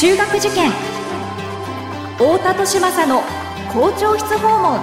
[0.00, 0.70] 中学受験。
[2.16, 3.20] 太田利政の
[3.70, 4.80] 校長室訪問。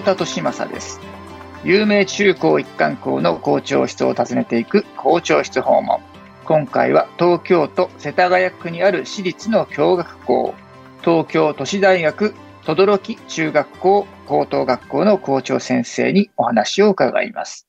[0.00, 1.00] 太田利政です。
[1.64, 5.98] 有名中高一貫校の校長室を訪ねていく校長室訪問。
[6.44, 10.54] 今回は東京都世田谷区にある私立の共学校。
[11.00, 12.32] 東京都市大学
[12.64, 17.66] 轟中学校高等学校の校長先生にお話を伺います。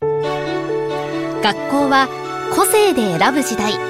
[0.00, 2.08] 学校は
[2.56, 3.89] 個性で選ぶ時代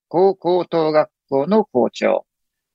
[0.11, 2.25] 校高等学校の校長、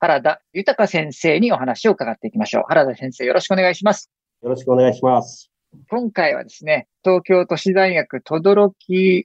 [0.01, 2.65] 原田豊先生にお話を伺っていきましょう。
[2.67, 4.11] 原田先生、よろしくお願いします。
[4.42, 5.51] よろしくお願いします。
[5.91, 8.75] 今回はですね、東京都市大学轟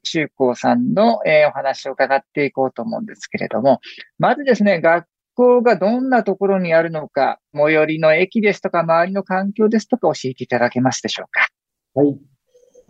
[0.04, 3.80] 中高さんの、えー、お話を伺っていこうと思うんですけれども、
[4.20, 11.48] まずですね、学校がどんなところにあるのか、最寄りの駅ですとか、周りの環境ですとか教えていただけますでしょうか。
[11.94, 12.20] はい。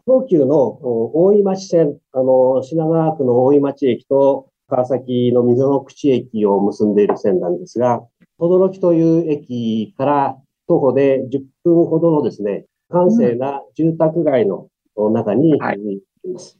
[0.07, 0.79] 東急の
[1.13, 8.01] 大井町線、あの、品川区の大井町駅と川崎の溝の口駅を結んでいる線なんですが、
[8.39, 14.69] 轟という駅から徒歩で10分ほどのですね、閑静な住宅街の
[15.11, 16.57] 中にいます。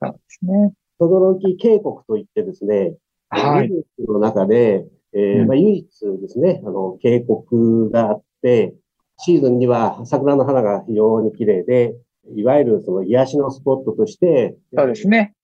[0.00, 0.72] はい、そうですね。
[1.00, 2.94] 轟渓谷といってですね、
[3.28, 3.70] はい。
[3.98, 5.88] の中で、えーまあ、唯一
[6.20, 8.74] ですね、あの、渓谷があって、
[9.18, 11.96] シーズンには桜の花が非常に綺麗で、
[12.36, 15.34] いわゆるその癒しのスポットとして、そうですね。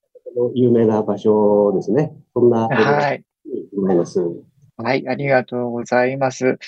[0.54, 2.12] 有名な場所ですね。
[2.34, 3.24] そんな、はい。
[3.76, 4.20] 思います。
[4.76, 6.58] はい、ありがとうございます。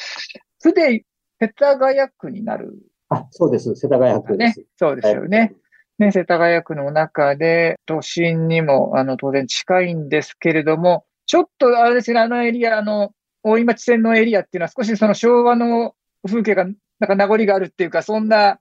[0.59, 1.05] すで、
[1.41, 2.75] 世田谷区になる。
[3.09, 3.75] あ、そうです。
[3.75, 4.61] 世田谷区です。
[4.61, 5.55] ね、そうですよね。
[5.99, 13.13] ね、世田谷区の中で、都心にも、あの、当然近いんですけれども、ちょっと、あれですね、あのエリア、あの、
[13.43, 15.95] 大井町線のエリアっていうのは少しその昭和の
[16.27, 16.75] 風景が、なん
[17.07, 18.59] か名残があるっていうか、そんな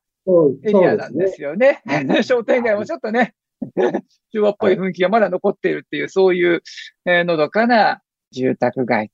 [0.63, 1.81] エリアなんですよね。
[1.85, 3.33] ね 商店街もちょっとね、
[4.33, 6.61] 昭和っぽい雰囲気がまだ残っているっていう、そういう、
[7.05, 9.09] えー、のどかな住宅街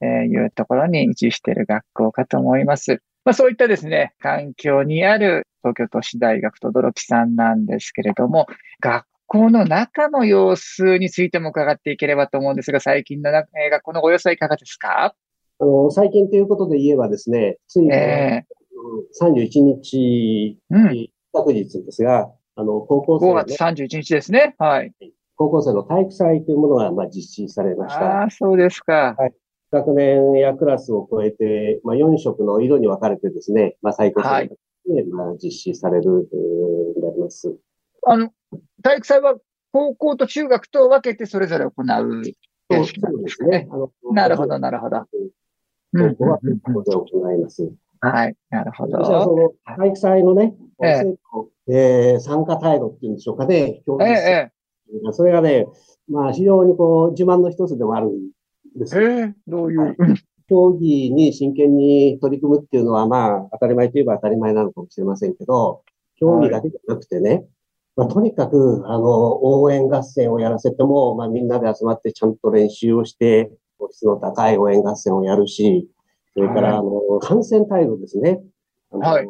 [0.00, 3.00] というところに位置している学校かと思います。
[3.24, 8.46] まあそういったですね、環境にある東京都市大学とどろきさんなんですけれども、
[8.80, 13.48] 学校の中の様子についても伺っていければと思うんですが、最近の学
[13.82, 15.14] 校のご様子はいかがですか？
[15.58, 20.58] あの、最近ということで言えばですね、つい、えー、31日、
[21.32, 24.54] 昨日ですが、あの、高校生、ね、5月31日ですね。
[24.58, 24.92] はい。
[25.36, 28.22] 高校生の体育祭というものが、まあ、実施されました。
[28.22, 29.14] ああ、そうですか。
[29.18, 29.34] はい。
[29.70, 34.56] 学年やクラスを超えて、まあ、4色の色に分かれてですね、まあ、最高生で、
[34.94, 37.54] はい、まあ、実施される、えー、なります。
[38.06, 38.30] あの、
[38.82, 39.34] 体育祭は
[39.72, 42.24] 高校と中学と分けてそれぞれ行う
[42.86, 43.68] そうですね。
[44.12, 45.04] なるほど、なるほど。
[45.92, 47.70] 高校はここで行います。
[48.00, 48.98] はい、なるほど。
[48.98, 51.16] 私はその体育祭のね、ええ。
[51.68, 54.50] えー、参加態度っていうんでしょうかね、表現え
[55.08, 55.66] え、それがね、
[56.08, 58.30] まあ非常にこう自慢の一つでもあるん
[58.78, 58.98] です。
[59.00, 59.96] ええどういう、
[60.48, 65.82] 競技に真剣に取り組むっていうのはまあ当たり前といえば当たり前なのかもしれませんけど、
[66.18, 67.46] 競技だけじゃなくてね、はい、
[67.96, 73.50] まあ、とにかく、あの、応援合戦をやらせても、まあ、みんなで集まってちゃんと練習をして、
[73.90, 75.88] 質の高い応援合戦をやるし、
[76.36, 78.42] それから、あの、感染態度ですね。
[78.90, 79.26] はい。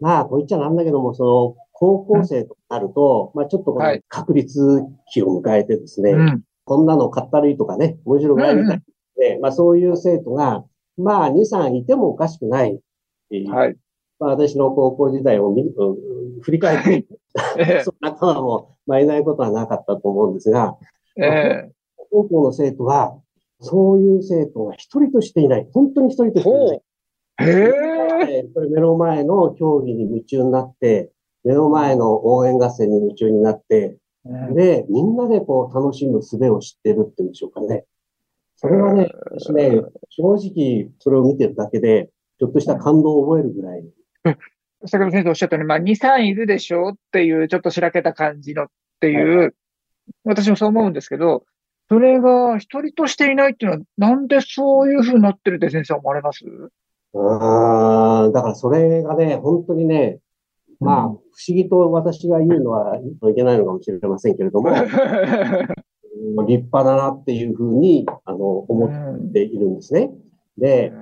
[0.00, 4.82] まあ、こう言っちゃなんだけども、その、高校生となると、まあ、ちょっとこの確率
[5.12, 6.12] 期を迎えてですね、
[6.64, 8.82] こんなのかったるいとかね、面白くないみたい
[9.34, 10.64] な、まあ、そういう生徒が、
[10.96, 12.80] まあ、2、3いてもおかしくない。
[13.30, 13.76] はい。
[14.18, 15.64] まあ、私の高校時代を見、
[16.42, 17.06] 振り返って、
[17.84, 20.76] そんな仲間も、まあ、いないことはなかったと思うんですが、
[21.16, 21.70] えー、
[22.10, 23.16] 高校の生徒は、
[23.60, 25.68] そういう生徒が一人としていない。
[25.72, 26.82] 本当に一人としていない。
[27.40, 28.44] へえ。
[28.70, 31.10] 目の前の競技に夢中になって、
[31.44, 33.96] 目の前の応援合戦に夢中になって、
[34.54, 37.84] で、みんなでこう楽しむ術を知ってるっていうんでしょうかね。
[38.56, 43.84] それはね、私ね、正直それを見てるだけで、ちょっとした感動を覚えるぐらい。
[44.86, 48.66] 先ほど先生おっしゃったように、まあ、2、3いるでしょうっていう、ちょっとしらけた感じのっ
[49.00, 49.52] ていう、はい、
[50.24, 51.44] 私もそう思うんですけど、
[51.88, 56.44] それが一人としていないっていうのは、なんでそういうふうになってるって先生は思われます？
[57.14, 60.18] あだからそれがね、本当にね、
[60.80, 64.70] まあ、不思議と私が言うのはいけないのかもしれませんけれども、
[66.46, 70.10] 立派だなっていうふうに、あの、思っているんですね。
[70.56, 70.92] で、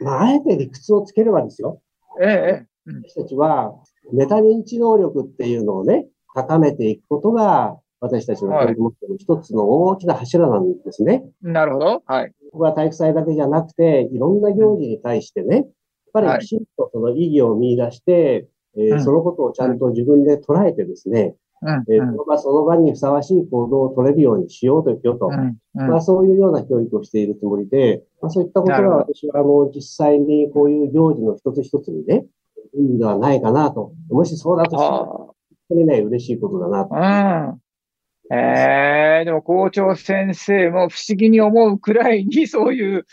[0.00, 1.80] まあ、あえて理屈をつければですよ。
[2.20, 2.66] ええ。
[3.04, 3.74] 私たちは、
[4.12, 11.24] メタ認知能力っていうのをね、高めていくことが、私たちの教育目標の一つの大きな柱なんですね。
[11.42, 12.02] なるほど。
[12.04, 12.32] はい。
[12.52, 15.66] ここは体育祭だけじゃなくて、いろんな行事に対してね、やっ
[16.12, 21.84] ぱりきちんとその意義を見出して、えーうんそのことをちゃんと自分で捉えてですね、うん。
[21.88, 25.58] えーその場その場にふさわしい行動を取れるようにしようとよと、うん。
[25.74, 32.26] うんまあそういうような教育をしているつもりで、まあそういったことなるほどが私はあの実際にこういう行事の一つ一つにね、
[32.74, 33.92] いいんではないかなと。
[34.10, 35.34] もしそうだとしたら、あ本
[35.70, 36.94] 当にね、嬉しいことだなと。
[38.30, 43.06] ええでも校長先生も不思議に思うくらいにそういう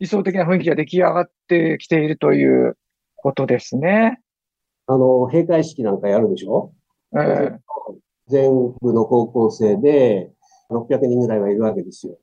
[0.00, 2.76] 理想的な雰囲気が出来上がってきているという
[3.16, 4.20] ことですね。
[4.88, 6.72] あの、閉会式なんかやるでしょ？
[7.16, 7.58] ええ
[8.28, 8.50] 全
[8.80, 10.30] 部の高校生で
[10.70, 12.18] 600人ぐらいはいるわけですよ。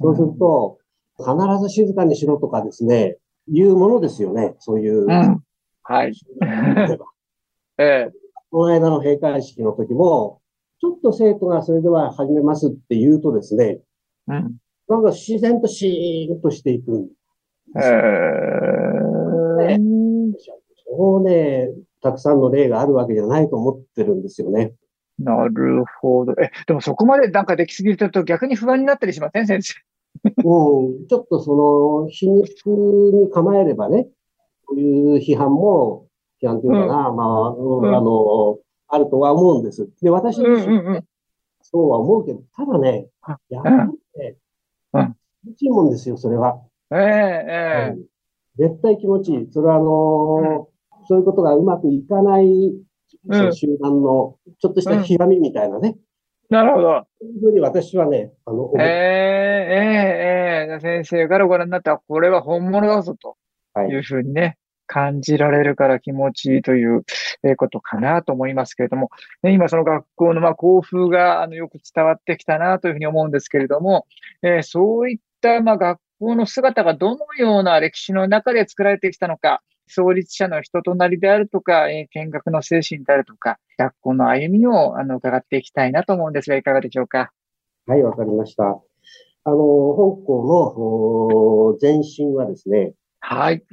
[0.00, 0.78] そうすると、
[1.18, 1.30] 必
[1.62, 3.18] ず静かにしろとかですね、
[3.48, 4.54] いうものですよね。
[4.58, 5.02] そういう。
[5.02, 5.42] うん。
[5.82, 6.12] はい。
[7.78, 8.12] ええ
[8.50, 10.41] この間の閉会式の時も、
[10.82, 13.78] ちょっと生徒がそれでは始めますって言うとですね、
[14.26, 14.56] うん。
[14.88, 17.06] なんか自然とシーンとしていくん
[17.78, 17.80] え
[19.70, 19.78] え
[20.94, 21.70] そうね、
[22.02, 24.74] たくさんの例があるわけじゃないと思ってるんですよね。
[25.20, 26.32] なるほど。
[26.32, 29.46] え、でもそこまでなんかできすぎると逆に不安になったりしません？
[29.46, 29.74] 先生。
[30.44, 31.54] うん、ちょっとそ
[32.02, 34.08] の、皮肉に構えればね、
[34.66, 36.08] こういう批判も、
[36.42, 38.58] 批判というかな、まあ、うんうんあの、
[38.92, 39.88] あるとは思うんです。
[40.02, 41.04] で、私自身、うんうんうん。
[41.62, 43.76] そうは思うけど、ただねあ、やっぱり
[44.22, 44.36] ね、
[44.92, 45.16] うん。
[45.42, 46.60] 気持ちいいもんですよ、それは。
[46.92, 47.02] えええ
[47.88, 47.94] え。
[47.94, 48.04] うん。
[48.56, 49.48] 絶対気持ちいい。
[49.50, 50.72] それはあのー
[51.08, 52.46] そういうことがうまくいかない、
[53.28, 55.96] その集団のちょっとしたひがみみたいなね、
[56.48, 57.06] なるほど。
[57.20, 60.76] そういうふうに私はね、あの、思ええうえええ。
[60.76, 63.36] え先生からご覧になったら、これは本物だぞと。
[63.74, 63.88] はい。
[63.88, 64.58] いうふうにね、
[64.92, 67.02] 感じられるから気持ちいいという
[67.44, 69.10] えーことかなと思いますけれども、
[69.42, 74.06] ね、今その学校のまあ校風があのよく伝わってきたなというふうに思うんですけれども、
[74.42, 87.32] えーそういったまあ学校の姿がどのような歴史の中で作られてきたのか、創立者の人となりであるとか、えー見学の精神であるとか、学校の歩みをあの伺っていきたいなと思うんですが、いかがでしょうか？
[87.86, 88.64] はい、わかりました。
[89.44, 90.54] あの、本校の
[91.72, 93.64] お前身はですね、はい。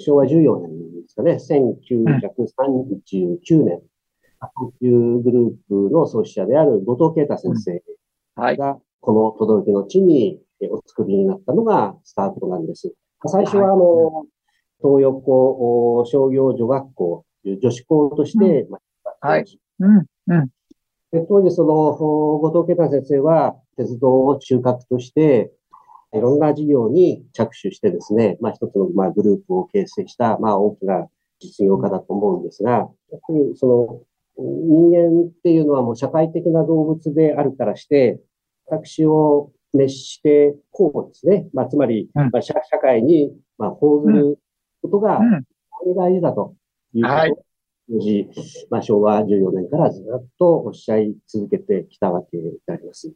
[0.00, 3.82] 昭和14年ですかね、1939年、
[4.56, 7.82] というグループの創始者である後藤啓太先生
[8.34, 8.56] はい。
[8.56, 12.92] が、この轟の地にえお作りになったのがスタートなんです。
[13.26, 14.24] 最初は、あの、
[14.82, 18.78] 東横お商業女学校という女子校として、ま
[19.20, 19.44] あはい
[19.80, 20.06] うん。
[20.28, 20.48] うん。
[21.12, 25.52] で当時、その、お後藤啓太先生は、鉄道を中核として、
[26.12, 31.06] いろんな事業に着手してですね、まあ一つの、まあ、グループを形成した、まあ大きな
[31.40, 34.02] 実業家だと思うんですが、やっぱりその、
[34.42, 38.20] 人間っていうのはもう社会的な動物であるからして、
[38.66, 41.48] 私を滅して、こうですね。
[41.52, 44.38] まあつまり、うんまあ社社会に、まあ報ずる
[44.82, 45.44] ことがうん。
[45.96, 46.54] 大事だと
[46.92, 47.44] いうことを、
[48.70, 53.12] まあ、昭和14年からずっとおっしゃい続けてきたわけであります。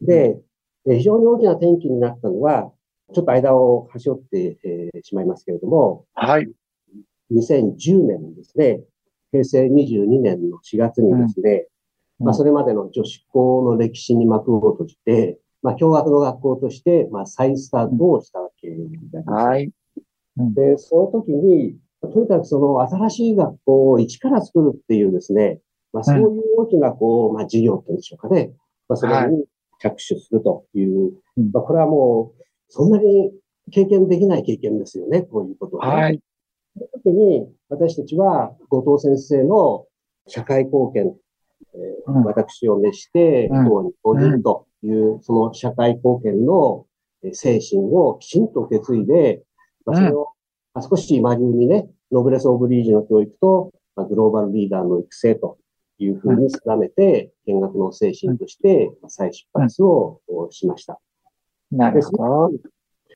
[0.00, 0.40] で、
[0.88, 2.72] え非常に大きな転機になったのは、
[3.14, 6.48] ちょっと間を端折って、えーしまいますけれども、はい。
[7.32, 8.80] 2010年にですね、
[9.30, 11.66] 平成22年の4月にですね、
[12.20, 19.46] うんまあ、それまでの女子校の歴史に幕を閉じて、まあ、共学の学校として、まあ、再スタートをしたわけであります。
[19.46, 19.72] はい。
[20.36, 25.60] で、その時に、とにかくその新しい学校を一から作るっていうですね、
[25.92, 28.52] まあそういう大きなこう、まあ事業っていうんでしょうかね。
[28.88, 29.44] まあそれに
[29.82, 31.50] 着手するという、うん。
[31.52, 33.32] まあこれはもう、そんなに
[33.70, 36.02] 経験できない経験ですよね、こういうことは、ね。
[36.02, 36.20] はい。
[36.76, 39.86] その時に、私たちは後藤先生の
[40.26, 41.14] 社会貢献、
[41.74, 42.24] えーうん。
[42.24, 43.66] 私を召して、うん。
[43.66, 46.86] 党に応じるという、その社会貢献の
[47.24, 49.42] えー精神をきちんと受け継いで、
[49.84, 50.28] まあ、それを、
[50.74, 55.58] まあ少し今流にね、ノブレス・オブ・リージの教育と、まあ、グローバルリーダーの育成と
[55.98, 61.00] いうふうに定めて、見学の精神として、まあ再出発をおしました。
[61.70, 62.50] なるほど。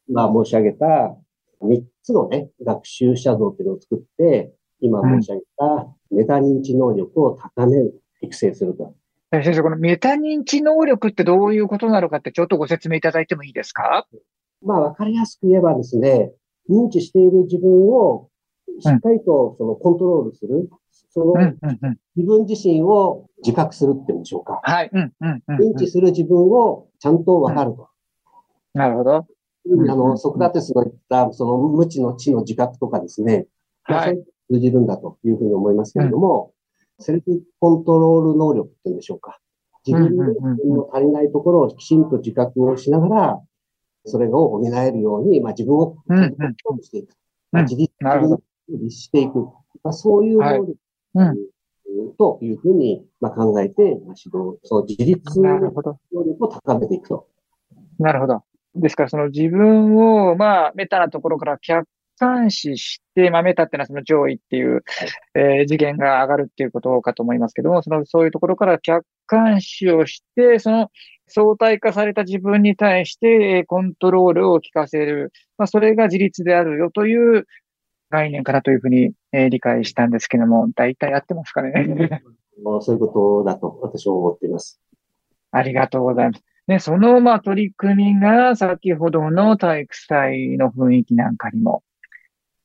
[0.08, 1.16] 今申し上げた
[1.62, 8.94] 3つのね、学習者像っていうのを作って、今申し上げたメタ認知能力を高める、育成すると。
[9.32, 14.06] え先生、このメタ認知能力ってどういうことなのかってちょっとご説明いただいてもいいですか？
[14.62, 16.32] まあ、わかりやすく言えばですね、
[16.70, 18.28] 認知している自分を
[18.80, 20.68] しっかりとそのコントロールする、
[21.10, 21.34] その
[22.14, 24.60] 自分自身を自覚するっていうんでしょうか。
[24.62, 24.90] はい。
[24.92, 27.88] 認知する自分をちゃんとわかると。
[28.74, 29.26] なるほど。
[29.68, 33.46] うんあの、ソクラテスの言った、その無知の知の自覚とかですね。
[33.88, 36.52] まあはい通じるんだというふうに思いますけれども、
[37.00, 39.40] セルフコントロール能力っていうんでしょうか。
[39.84, 43.42] 自分の足りないところをきちんと自覚をしながら、
[44.04, 47.10] それを補えるように、まあ自分をうんうんコントロールしていく。
[47.50, 47.92] まあうん自立
[48.90, 49.46] していく。
[49.82, 50.76] まあそういう能力
[51.16, 51.36] うん。
[52.18, 55.98] というふうにまあ考えて、まあ指導、その自立能なるほど。
[56.12, 57.26] 力を高めていくと。
[57.98, 58.42] なるほど。
[58.74, 64.84] ですから、その自分を、まあ、メタなところから客観視して、まあ、メタっていうのはその上位っていう、
[65.34, 70.90] えー次元が上がるっていうことかと思いますけども、その、そういうところから客観視をして、その
[71.26, 75.32] 相対化された自分に対して、えーコントロールを効かせる。
[75.58, 77.46] まあ、それが自立であるよという
[78.10, 82.22] 概念かなというふうに、えー理解したんですけども、大体やってますかね？
[82.62, 84.80] ま あそういうことだと私は思っています。
[85.50, 86.44] ありがとうございます。
[86.66, 91.82] ね、その、まあ、取り組みが、先ほどの体育祭の雰囲気なんかにも、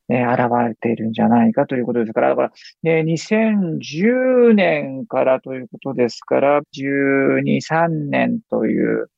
[0.10, 2.52] えー現れているんじゃないかということですから、だから、
[2.84, 9.10] ね、2010年からということですから、12、3年という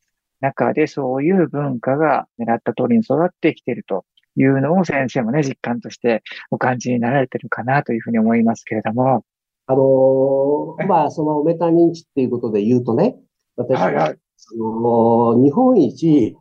[0.41, 9.23] 中で、そういう文化が狙った通りに育ってきているというのを先生もね、実感としてお感じになられてるかなというふうに思いますけれども。
[9.65, 13.15] あのーまあ、そのメタ認知っていうことで言うとね、
[13.55, 16.35] 私は、はいはいその日本一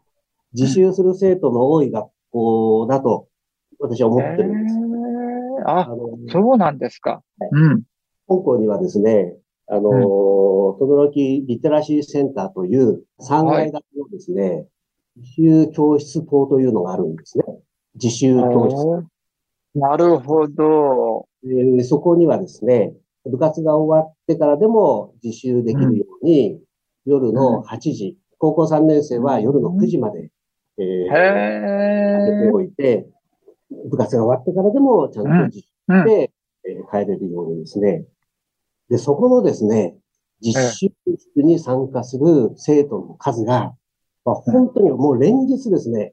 [0.54, 3.28] 自習する生徒の多い学校だと
[3.78, 4.76] 私は思ってるんです。
[4.76, 4.82] えー
[5.64, 7.22] ああ、のそうなんですか。
[7.52, 7.82] うん。
[8.28, 9.37] 香港にはですね、
[9.68, 9.92] あのー、
[10.78, 14.66] 轟リテラシーセンターという3階建てのですね、
[15.16, 17.44] 自習教室棟というのがあるんですね。
[17.94, 19.78] 自習教室。
[19.78, 21.26] なるほど。
[21.44, 22.94] えーそこにはですね、
[23.25, 26.61] 部活が終わってからでも自習できるように、
[27.04, 30.30] 夜の8時、高校3年生は夜の9時まで、
[30.78, 32.50] えーへ開けてえ。
[32.52, 33.08] おいて、
[33.90, 36.04] 部活が終わってからでもちゃんと自習うん。
[36.04, 36.32] で、
[36.64, 38.04] えー帰れるようにですね。
[38.88, 39.96] で、そこのですね、
[40.40, 43.75] 実習室に参加する生徒の数が、
[44.25, 46.12] まあ、本当にもう連日ですね、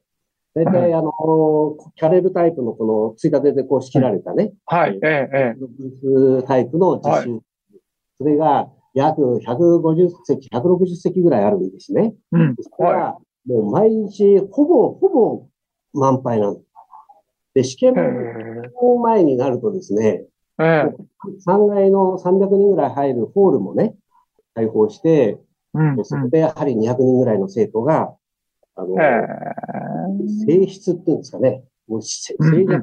[0.54, 1.12] 大体あの、
[1.94, 4.98] キャレルタイプのこの追加ででこう仕切られたね、はい。
[5.02, 5.58] ええ、ええ。
[6.02, 7.40] ブースタイプの実習、
[8.18, 12.14] それが約150席、160席ぐらいあるんですね。
[12.32, 12.56] うん。
[12.56, 13.16] それが
[13.46, 15.46] もう毎日ほぼ、ほぼ
[15.92, 16.66] 満杯なんです。
[17.54, 18.70] で、試験へ
[19.02, 20.24] 前になるとですね、
[20.58, 20.62] え。
[20.62, 20.94] ええ。
[21.46, 23.94] 3階の300人ぐらい入るホールもね、
[24.54, 25.38] 開放して、
[25.74, 25.96] うん。
[25.96, 28.14] でそこでやはり200人ぐらいの生徒が、
[28.76, 29.89] あのへ、え。
[30.46, 32.82] 性質っていうんですかね、もう静寂な雰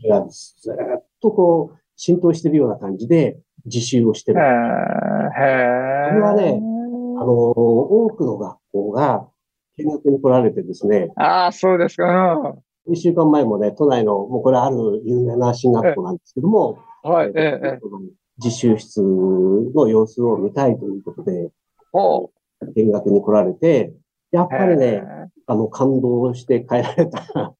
[0.00, 4.32] 気がずーっとこう、浸透してるような感じで自習をして。
[4.32, 4.38] る。
[4.38, 4.46] これ
[6.20, 6.60] はね
[7.18, 9.28] あの、多くの学校が
[9.78, 12.54] 見学に来られてですね、ああ、そうですか。
[12.88, 17.32] 1週間前もね、都内の、もうこれある有名な進学校なんですけども、うんはい。
[17.34, 17.80] ええ、ええ。
[18.38, 21.50] 実習室の様子を見たいということで、
[21.92, 22.30] ほ
[22.76, 23.92] 見学に来られて、
[24.32, 24.48] やっう。
[24.50, 25.02] ぱりね、
[25.46, 27.54] あの、感動して帰られた。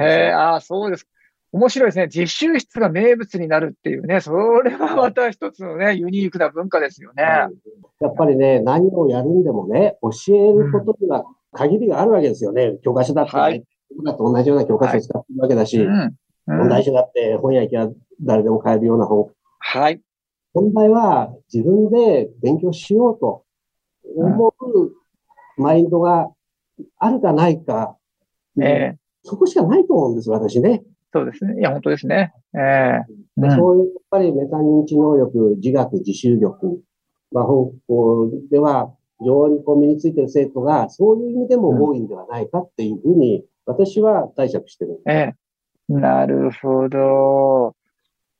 [0.00, 0.32] へえ。
[0.32, 1.06] ああ、そうです。
[1.52, 2.08] 面白いですね。
[2.08, 4.22] 実習室が名物になるっていうね。
[4.22, 7.22] それはまた一つのね、ユニークな文化ですよね。
[7.22, 12.78] やっぱりね、何をやるんでもね、教えることには限りがあるわけですよね。
[12.82, 13.66] 教科書だって、はいね、
[14.04, 15.92] だって同じような教科書を使ってるわけだし、うん。
[15.92, 17.88] うん問題集だって本屋行きゃ
[18.20, 19.30] 誰でも買えるような本。
[19.60, 20.00] はい。
[20.54, 23.44] 本題は自分で勉強しようと
[24.16, 24.92] 思う
[25.56, 26.30] マインドが
[26.98, 27.96] あるかないか、
[28.60, 28.98] ええ。
[29.22, 30.82] そこしかないと思うんです、私ね。
[31.12, 31.60] そうですね。
[31.60, 32.32] いや、本当ですね。
[32.54, 33.04] ええ。
[33.36, 36.80] うんそういう、やっぱりメタ認知能力、自学、自習力、
[37.30, 37.52] まあ、香
[37.86, 45.00] 港では非常にこう身についている生徒が、そういう意味でも多いんではないかっていうふうに、私は解釈してる。
[45.06, 45.34] ええ。
[45.88, 47.74] なるほど。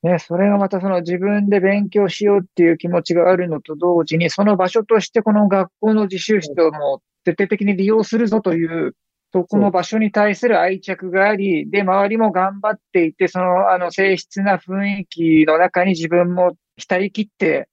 [0.02, 8.96] ね、それがまたその自分で勉強しようっていう気持ちがあるのと同時に、その場所としてこの学校の自習室をもう徹底的に利用するぞという、
[9.32, 17.68] そこの場所に対する愛着があり、で、周りも頑張っていて、その、あの、静筆な雰囲気の中に自分も浸り切って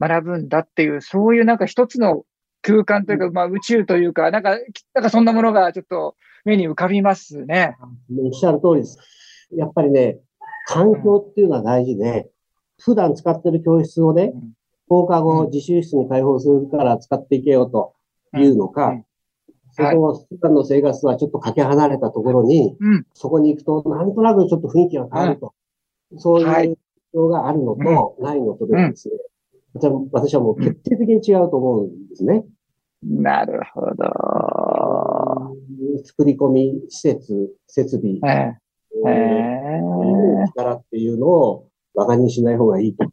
[0.00, 2.24] 学ぶんだっていう、そういうなんか一つの
[2.60, 4.58] 空間というか、まあ宇宙というか、なんか、
[4.94, 7.76] なんかそんなものがちょっと目に浮かびますね。
[8.20, 8.98] おっしゃる通りです。
[9.56, 10.18] やっぱりね、
[10.68, 12.28] 環境っていうのは大事で、
[12.78, 14.52] 普段使ってる教室をねうん、
[14.86, 15.50] 放課後うん。
[15.50, 17.94] 自習室に開放するから使っていけよと
[18.34, 19.04] いうのか、うん。
[19.72, 23.06] そこ、普段の生活とはちょっとかけ離れたところに、うん。
[23.14, 25.54] そこに行くと、なんとなくちょっと雰囲気が変わると。
[26.18, 26.68] そうはい。
[26.68, 26.78] いう
[27.14, 29.14] 況があるのと、ないのとではですね、
[29.72, 32.44] 私は私はもう決定的に違うと思うんですね。
[33.02, 33.96] なるほど。
[36.04, 38.67] 作り込み、施設、設備、ええ
[39.06, 39.80] え
[40.56, 43.04] 力っていうのを馬鹿にしない方がいいと。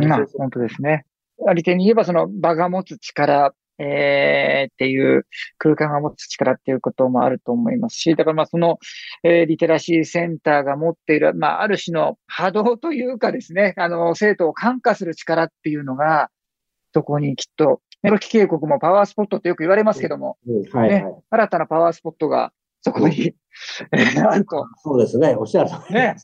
[0.00, 1.04] えまあ、本当ですね。
[1.46, 5.26] あり手に言えば、その場が持つ力、えーっていう、
[5.56, 8.78] 空間が持つ力っていうこともあると思いますし、だからまあその、
[9.24, 16.30] えーリテラシーセンターが持っている、まあある種の波動というかですね、あの、生徒を感化する力っていうのが、
[16.92, 21.04] そこにきっと、ネロキ渓谷もパワースポットってよく言われますけども、うんはいはい。
[21.04, 23.34] ね新たなパワースポットがそこに、
[23.92, 25.34] えーあると、そうですね。
[25.36, 26.16] おっしゃる通りね。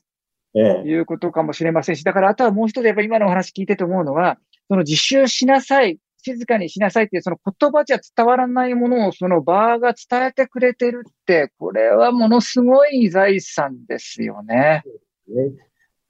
[0.54, 14.82] ええいうことかもしれませんし、だからあとはもう一つやっぱり今のお話聞いてて思うのは、その自習しなさい、静かにしなさいっていうその言葉じゃ伝わらないものをその場が伝えてくれてるって、これはものすごい財産ですよね。
[15.28, 15.52] ね。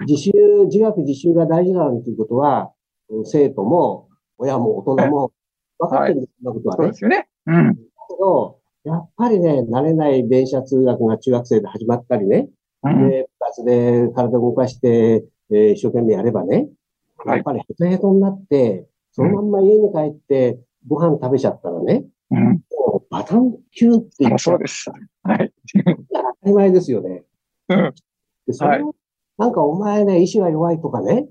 [0.06, 0.32] 自習、
[0.66, 2.72] 自学自習が大事なんていうことは、
[3.24, 5.32] 生徒も親も大人も
[5.78, 6.82] 分かってるんです、そんなことはね。
[6.82, 7.28] そうですよね。
[7.46, 7.74] うん。
[7.74, 7.82] け
[8.20, 8.55] ど、
[8.86, 12.48] やっぱりね、慣れない電車通学が中学生で始まったりね、
[12.84, 16.68] うんで、部活で体を動かして、えー一生懸命やればね、
[17.16, 22.44] はいやっぱりヘトヘトになって、そのまんま家に帰ってご飯食べちゃったらね、うん。
[22.44, 24.88] もうバタンキューって言っちゃそうです。
[25.24, 25.52] はい。
[25.74, 27.24] 当たり前ですよね。
[27.68, 27.94] うん。
[28.46, 28.94] でそれを
[29.38, 31.28] なんかお前ね、意志が弱いとかね、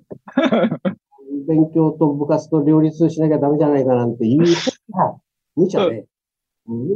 [1.48, 4.46] 勉強と部活と両立しなきゃダメじゃないかなんていうこ
[4.92, 5.16] とが
[5.56, 6.06] 無茶で、うん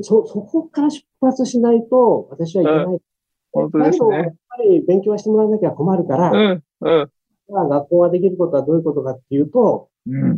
[0.01, 2.99] そ、そこから出発しないと私はいけない。
[3.51, 4.35] 本当ですだけど、やっね。
[4.49, 6.63] ぱり勉強はしてもらわなきゃ困るから、うん。
[6.81, 7.11] うん。
[7.49, 10.23] まあ学校ができることはどういうことかっていうと、うん。
[10.23, 10.35] あの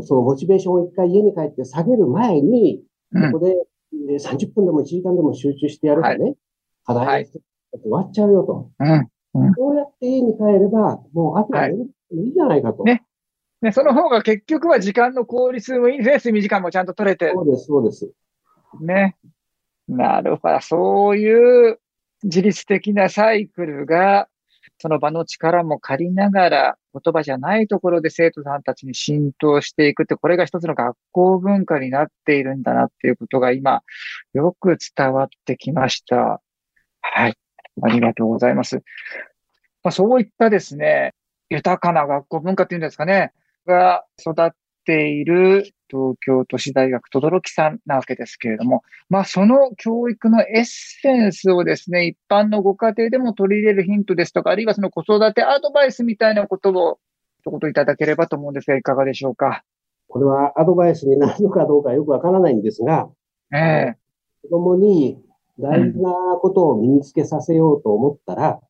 [0.00, 3.54] ーそのモチベーションを一回家に帰って下げる前に、うんここで
[4.10, 6.34] えー30分でも1時間でも集中してやるとね、
[6.84, 7.40] 課題はい終
[7.90, 8.70] わっちゃうよと。
[8.78, 9.54] うん。
[9.54, 12.84] こうやって家に帰れば、もうあとは寝るいいじゃないかと。
[12.84, 13.02] ね
[13.64, 16.14] ね、その方が結局は時間の効率もいいんですね。
[16.16, 17.32] 睡眠時間もちゃんと取れて。
[17.34, 18.10] そうです、そうです。
[18.82, 19.16] ね。
[19.88, 20.60] なるほど。
[20.60, 21.78] そういう
[22.24, 24.28] 自律的なサイクルが、
[24.76, 33.80] その場の力も借りながら、言葉じゃないところで生徒さんたちに浸透していくって、これが一つの学校文化になっているんだなっていうことが今、
[34.34, 36.42] よく伝わってきました。
[37.00, 37.38] はい。
[37.82, 38.76] ありがとうございます。
[39.82, 41.14] まあ、そういったですね、
[41.48, 43.32] 豊かな学校文化っていうんですかね、
[43.66, 44.50] が育っ
[44.84, 56.98] ている東京都市大学轟さんなわけですけれども、まあ、その教育のエッセンスをですね、一般のご家庭でも取り入れるヒントですとか、あるいはその子育てアドバイスみたいなことを
[57.40, 59.62] 一言いただければと思うんですが、いかがでしょうか？
[60.08, 63.08] これはアドバイスになるのかどうかよくわからないんですが、
[63.52, 63.96] ええ
[64.42, 65.18] 子供に
[65.58, 68.60] 大事なことを身につけさせようと思ったら、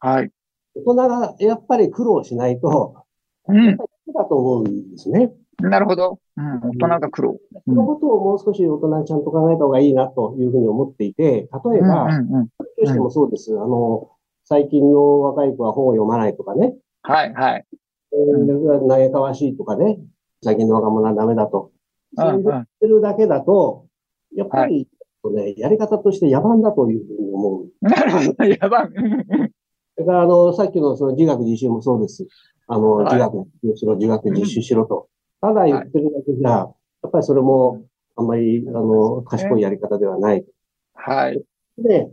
[0.00, 0.30] はい。
[0.74, 3.04] 大人がやっぱり苦労しないと、
[3.48, 3.76] うん。
[4.12, 5.32] だと思うんですね。
[5.60, 6.18] なるほど。
[6.36, 6.60] うん。
[6.60, 7.38] 大人が苦労。
[7.64, 12.48] そのことをもう少し大人にちゃんと考えた方がいいなというふうに思っていて、例えば、うんうんうん。
[12.78, 13.52] 教師でもそうです。
[13.52, 14.10] あの、
[14.44, 17.66] 最近の若い子は本を読まないとかね、はい、はい。
[18.12, 19.98] えー嘆かわしいとかね、
[20.42, 21.66] 最近の若者はダメだと。
[21.66, 21.74] うん
[22.16, 23.86] そう言ってるだけだと、
[24.36, 24.88] やっぱり、
[25.34, 27.66] ね、やり方として野蛮だというふうに思う。
[27.80, 28.44] なるほど。
[28.44, 28.90] やばい。
[29.96, 32.26] それから、あの、さっきのその自学自習もそうです。
[32.66, 35.08] あの、は学自習しろ、自学自習しろと。
[35.40, 36.64] ただ言ってるだけじゃ、や
[37.06, 37.82] っぱりそれも、
[38.16, 40.44] あんまり、あの、賢いやり方ではない。
[40.94, 41.42] はい。
[41.78, 42.10] で、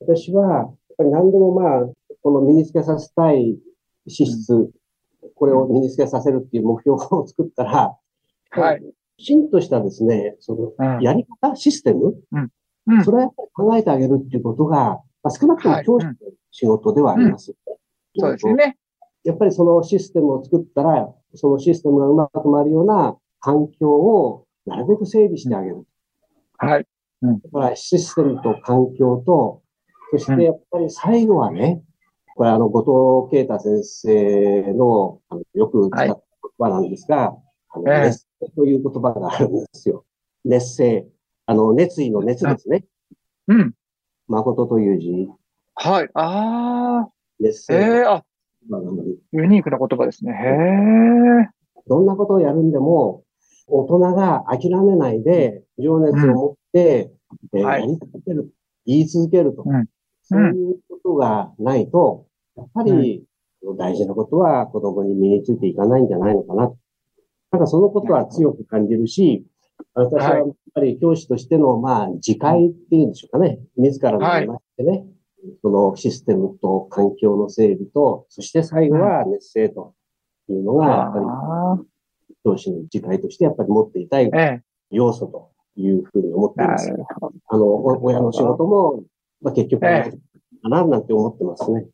[0.00, 1.88] 私は、やっぱり何でもまあ、
[2.22, 3.58] この身につけさせたい
[4.06, 4.70] 資質、
[5.34, 7.96] これを身につけさせるっていう目標を作ったら、
[8.50, 8.82] はい。
[9.16, 12.50] きちんとしたですね、その、うんやり方、システム、うん
[13.04, 16.14] それはやっぱり考えてあげるっていうことが、まあ、少なくともはい教師の
[16.50, 17.54] 仕事ではあります。
[18.16, 18.78] そうですよね。
[19.24, 25.84] やっぱりそのシステムを作ったら、そのシステムがうまく回るような環境をなるべく整備してあげる。
[26.58, 26.86] はい。
[27.22, 29.62] だからシステムと環境と、
[30.12, 31.82] そしてやっぱり最後はね、
[32.34, 36.22] これあの、後藤啓太先生のあのよく使った言
[36.58, 37.36] 葉なんですが、
[37.70, 40.04] あのええ熱性という言葉があるんですよ。
[40.44, 41.06] 熱性。
[41.46, 42.84] あの、熱意の熱ですね。
[43.48, 43.74] うん。
[44.28, 45.28] 誠という字、
[45.74, 46.08] はい。
[46.14, 47.08] ああ。
[47.40, 48.22] 熱性ええあ、の言葉なのに
[49.32, 50.32] ユニークな言葉ですね。
[50.32, 51.50] へえ。
[51.86, 53.24] どんなことをやるんでも、
[53.66, 57.12] 大人が諦めないで、情熱を持って、
[57.54, 57.80] えーはい。
[57.82, 58.50] やり続ける、
[58.86, 59.86] 言い続けると、うん。
[60.22, 63.24] そういうことがないと、やっぱり、
[63.78, 66.72] 大事なことは子供に身についていかないんじゃないのかな。
[67.52, 69.44] なんかそのことは強く感じるし、
[69.94, 73.58] 私はやっぱり教師としての、まあ、自戒っていうんでしょうかね。
[73.76, 74.46] 自らのはい。
[74.46, 75.04] ましてね、
[75.62, 79.94] そのシステムと環境の整備と、そして最後は熱性と
[80.48, 81.18] いうのが、やっぱ
[81.78, 81.86] り、
[82.44, 84.30] 教師の次回としてやっぱり持っていたい
[84.90, 86.92] 要素というふうに思っています。
[87.48, 89.02] あの、親の仕事も、
[89.42, 91.86] まあ、結局、かな、なんて思ってますね。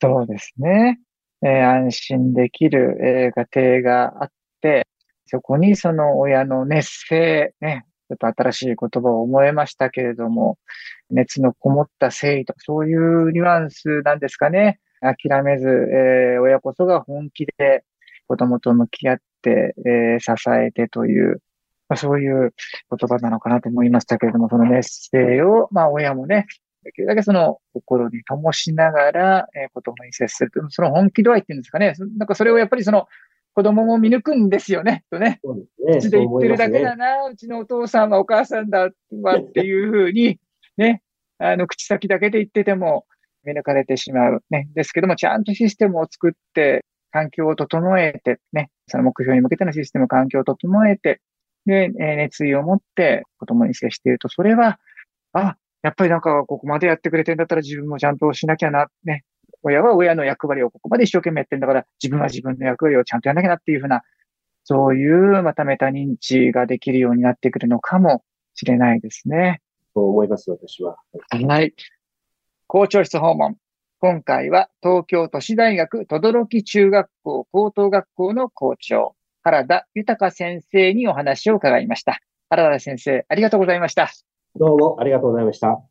[0.00, 1.00] そうですね。
[1.42, 4.86] えー、安心できる、えー、家庭があって、
[5.26, 10.58] そこにその親の熱性、ね、ちょっと新しい言葉を思えましたけれども、
[11.10, 14.80] 熱のこもった誠意とか、そういうニュアンスなんですかね。
[15.00, 17.84] 諦めず、えー、親こそが本気で
[18.26, 21.40] 子供と向き合って、えー、支えてという、
[21.88, 22.52] まあ、そういう
[22.90, 26.46] 言葉なのかなと思いましたけれども、その熱性を、まあ親もね、
[26.82, 31.94] できるだけその心に灯しながら、えー、子供に接するという、その本気度合いっていうんですかね。
[32.18, 33.06] なんかそれをやっぱりその
[33.54, 35.04] 子供も見抜くんですよね。
[35.10, 35.40] とね。
[35.42, 36.10] そうですね。
[36.10, 38.88] 口で言ってるだけだな、う、ね、ちのお父さんはお母さんだ
[39.22, 40.38] わっていうふうに、
[40.76, 41.02] ね、
[41.38, 43.06] あの、口先だけで言ってても
[43.44, 44.42] 見抜かれてしまう。
[44.50, 44.68] ね。
[44.74, 51.20] ですけども、ちゃんとシステムを作って、環境を整えて、ね、その目標に向けてのシステム、環境を整えて、
[51.66, 54.78] で、え熱意を持って子供に接していると、それは、
[55.32, 59.24] あ、やっぱりなんかここまでやってくれてんだったら自分もちゃんとしなきゃな、ね。
[59.62, 64.02] 親は親の役割をここまで一生懸命やってんだから、自分は自分の役割をちゃんとやんなきゃなっていうふうな、
[64.64, 68.22] そういうまたメタ認知ができるようになってくるのかも
[68.54, 69.60] しれないですね。
[69.94, 70.96] そう思います、私は。
[71.30, 71.74] はい。
[72.66, 73.56] 校長室訪問。
[73.98, 82.20] 今回は東京都市大学轟中学校高等学校の校長、原田豊先生にお話を伺いました。
[82.48, 84.10] 原田先生、ありがとうございました。
[84.56, 85.89] どうもありがとうございました。